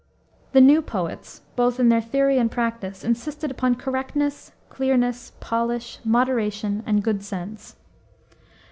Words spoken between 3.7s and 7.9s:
correctness, clearness, polish, moderation, and good sense.